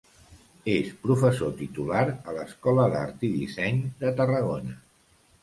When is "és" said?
0.75-0.87